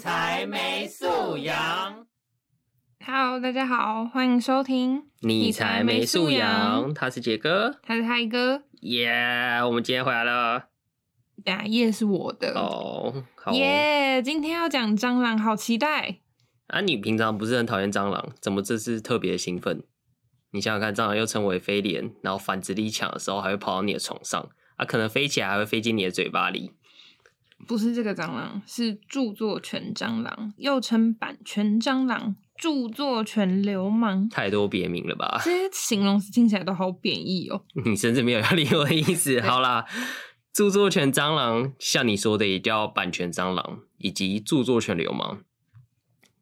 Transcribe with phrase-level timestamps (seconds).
[0.00, 2.06] 才没素养。
[3.04, 5.10] Hello，大家好，欢迎收听。
[5.20, 10.68] 你才没素养，他是杰哥，他是嗨哥，耶、我们今天回来了。
[11.44, 12.58] 呀，夜是我的。
[12.58, 13.12] 哦，
[13.52, 16.20] 耶今天要讲蟑螂，好期待。
[16.68, 19.82] 啊，你平常不是很讨厌蟑螂，怎么这次特别兴奋？
[20.52, 26.72] 你想想看，蟑螂又称为飞廉，然后繁殖力强的时候，还会跑到你的床上，啊，可能飞起来还会飞进你的嘴巴里。
[27.66, 34.28] 不是这个蟑螂，是著作权蟑螂，又称版权蟑螂、著作权流氓。
[34.28, 35.40] 太多别名了吧？
[35.44, 37.64] 这些形容词听起来都好贬义哦。
[37.84, 39.40] 你甚至没有要理我的意思。
[39.40, 39.86] 好啦，
[40.52, 45.38] 著作权蟑螂像你说的也叫版权蟑螂，以及著作权流氓，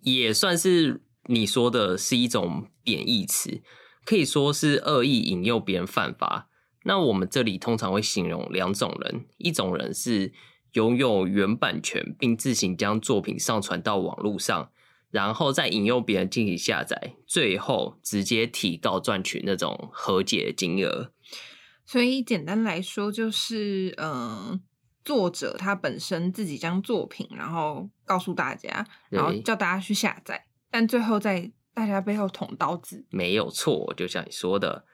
[0.00, 3.60] 也算是你说的是一种贬义词，
[4.04, 6.48] 可以说是恶意引诱别人犯法。
[6.84, 10.32] 那我们这里通常会形容两种人，一种人是
[10.72, 14.70] 拥有原版权，并自行将作品上传到网络上，
[15.10, 21.12] 然后再引诱别人进行下载，最后直接提告赚取那种和解金额。
[21.84, 24.60] 所以简单来说，就是嗯、呃
[25.02, 33.06] 作者他本身自己将作品，然后告诉大家，然后叫大家去下载，但最后在大家背后捅刀子。
[33.08, 34.84] 没有错，就像你说的。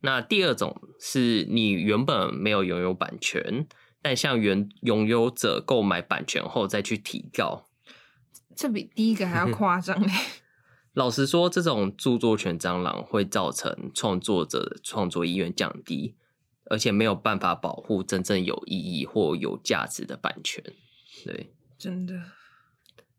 [0.00, 3.68] 那第二种是你原本没有拥有版权，
[4.02, 7.66] 但向原拥有者购买版权后再去提告。
[8.56, 10.12] 这比第一个还要夸张 嘞。
[10.92, 16.16] 老实说，这种著作权蟑螂会造成创作者的创作意愿降低，
[16.64, 20.64] 而且没有办法保护真正有意义或有价值的版权。
[21.24, 22.20] 对，真的，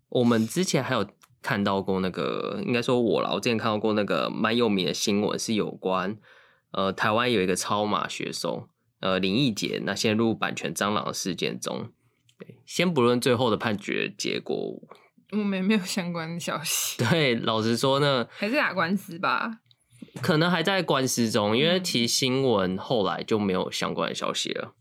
[0.09, 1.07] 我们之前还有
[1.41, 6.17] 看到过那个，应该说我啦，我之前看到过那个蛮有名的新闻，是有关
[6.71, 8.67] 呃台湾有一个超马选手
[9.01, 11.91] 呃林奕杰那陷入版权蟑螂的事件中。
[12.39, 14.81] 对，先不论最后的判决结果，
[15.31, 19.59] 我们也没有相关的消息，对，老实说呢， 还是打官司吧。
[20.21, 24.73] 可能还在官司中，因为嗯其实新闻后来就没有相关的消息了。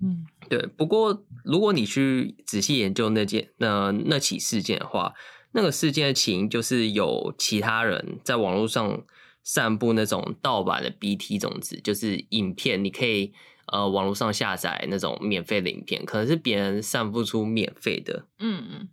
[0.00, 5.12] 嗯，对，不过如果你去仔细研究那件那那起事件的话，
[5.52, 9.04] 那个事件的起因就是有其他人在网络上
[9.48, 13.32] 散布那种盗版的 BT 种子，就是影片，你可以
[13.72, 18.88] 呃网络上下载那种免费的影片，可能是别人散布出免费的，嗯嗯，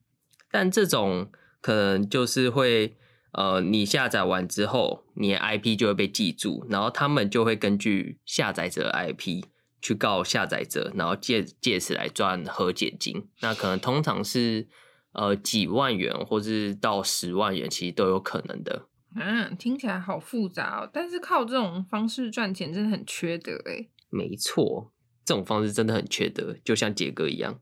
[0.50, 1.30] 但这种
[1.60, 2.96] 可能就是会，
[3.34, 9.44] 呃，你下载完之后，你的 IP 就会被记住，然后他们就会根据下载者的 IP
[9.82, 13.28] 去告下载者，然后借借此来赚和解金。
[13.42, 14.70] 那可能通常是
[15.12, 18.88] 呃几万元，或是到十万元，其实都有可能的。
[19.16, 20.90] 嗯，听起来好复杂哦。
[20.92, 23.88] 但是靠这种方式赚钱真的很缺德哎。
[24.10, 24.92] 没错，
[25.26, 27.60] 这种方式真的很缺德，就像杰哥一样。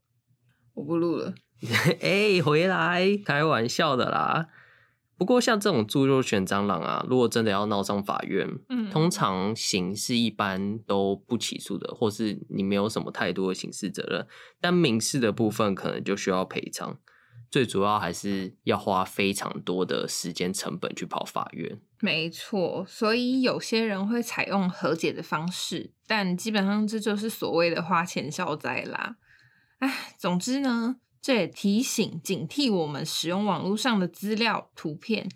[0.73, 1.33] 我不录了。
[2.01, 4.49] 哎、回来，开玩笑的啦。
[5.15, 14.27] 不过像这种猪肉选蟑螂啊，如果真的要闹上法院，嗯通常刑事一般都不起诉的，或是你没有什么太多的刑事责任，
[14.59, 16.99] 但民事的部分可能就需要赔偿。
[17.53, 21.79] 最主要还是要花非常多的时间成本去跑法院。
[21.99, 29.17] 没错，所以有些人会采用和解的方式，但基本上这就是所谓的花钱消灾啦。
[29.77, 35.29] 唉，总之呢，这也提醒警惕我们使用网络上的资料、图片，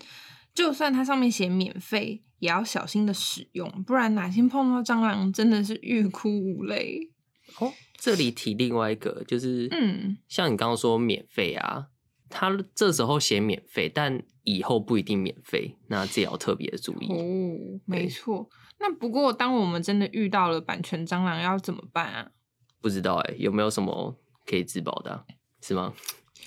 [0.52, 7.12] 就算它上面写免费，也要小心的使用，不然哪天碰到蟑螂，真的是欲哭无泪。
[7.60, 11.86] 哦，这里提另外一个，就是嗯，像你刚刚说免费啊，
[12.28, 17.06] 他这时候写免费，但以后不一定免费，那这也要特别的注意。
[17.12, 18.48] 哦，没错。
[18.80, 22.30] 那不过，当我们真的遇到了版权蟑螂，要怎么办啊？
[22.80, 24.16] 不知道哎、有没有什么
[24.46, 25.24] 可以自保的啊、
[25.60, 25.92] 是吗？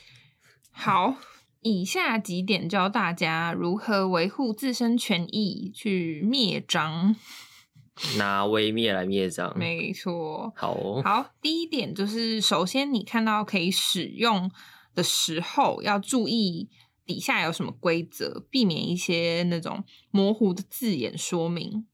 [0.71, 1.15] 好，
[1.59, 7.15] 以下几点教大家如何维护自身权益，去灭蟑。
[8.17, 10.51] 拿微灭来灭蟑，没错。
[10.55, 14.49] 好哦，好，第一点就是，首先你看到可以使用
[14.93, 16.69] 的时候，要注意
[17.05, 21.85] 底下有什么规则，避免一些那种模糊的字眼说明，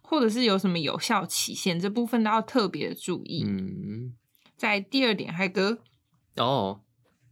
[0.00, 3.44] 或者是有什么有效期限，这部分都要特别注意。
[3.46, 4.14] 嗯，
[4.56, 5.78] 在第二点，嗨哥，
[6.36, 6.80] 哦，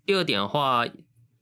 [0.05, 0.87] 第二点的话，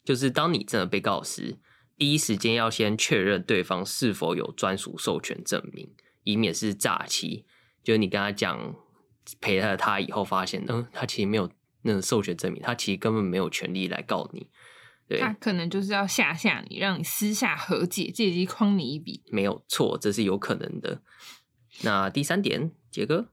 [0.05, 1.58] 就是当你真的被告时，
[1.96, 5.93] 第一时间要先确认对方是否有专属授权证明，
[6.25, 7.46] 以免是诈欺。
[7.82, 8.75] 就是你跟他讲
[9.40, 11.50] 赔了他以后，发现嗯，他其实没有
[11.82, 14.49] 那个授权证明，他其实根本没有权利来告你。
[15.09, 19.23] 对，他可能就是要吓吓你，让你私下和解，借机诓你一笔。
[19.32, 21.03] 没有错，这是有可能的。
[21.82, 23.29] 那第三点，杰哥，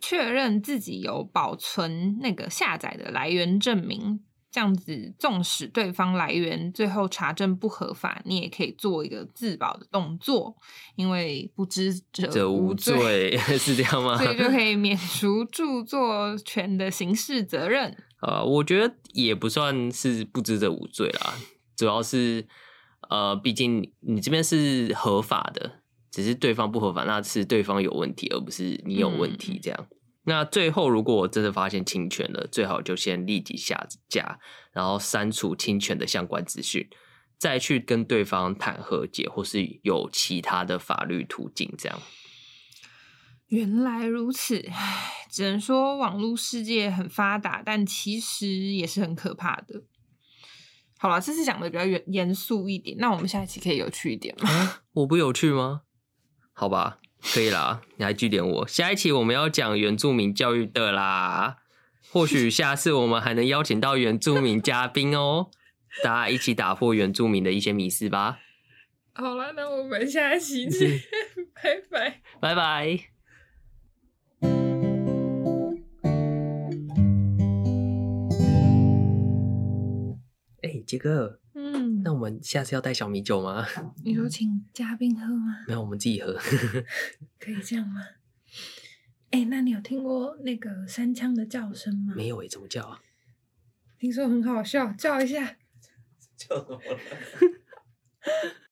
[0.00, 4.20] 确认自己有保存那个下载的来源证明，
[4.56, 10.56] 这样子，纵使对方来源最后查证不合法，你也可以做一个自保的动作，
[10.94, 14.16] 因为不知者这无罪 是这样吗？
[14.16, 17.94] 所以就可以免除著作权的刑事责任。
[18.26, 21.34] 呃，我觉得也不算是不知者无罪啦，
[21.76, 22.46] 主要是
[23.10, 29.86] 呃，毕竟你这边是合法的，只是对方不合法，那是对方有问题，而不是你有问题这样。
[30.28, 34.40] 那最后，如果我真的发现侵权了，最好就先立即下架，
[34.72, 36.88] 然后删除侵权的相关资讯，
[37.38, 41.72] 再去跟对方谈和解，或是有其他的法律途径。
[41.78, 42.02] 这样，
[43.46, 49.84] 原来如此，唉，只能说网络世界很发达，但其实也是很可怕的。
[50.98, 54.80] 好了，这次讲的比较严严肃一点，那我们下一期可以有趣一点吗？
[54.94, 55.82] 我不有趣吗？
[56.52, 56.98] 好吧。
[57.22, 58.66] 可以啦，你还据点我。
[58.68, 61.56] 下一期我们要讲原住民教育的啦，
[62.10, 65.50] 或许下次我们还能邀请到原住民嘉宾哦，
[66.02, 68.38] 大家一起打破原住民的一些迷思吧。
[69.12, 71.00] 好了，那我们下一期见，
[71.54, 72.98] 拜拜，拜拜。
[80.62, 81.40] 哎，杰哥。
[82.06, 83.66] 嗯，那我们下次要带小米酒吗？
[84.04, 85.64] 你说 请嘉宾喝吗？
[85.66, 86.32] 没有，我们自己喝。
[87.40, 88.00] 可以这样吗？
[89.32, 92.14] 哎，那你有听过那个三枪的叫声吗？
[92.16, 93.00] 没有哎，怎么叫啊？
[93.98, 95.56] 听说很好笑，叫一下。
[96.36, 96.80] 叫什么？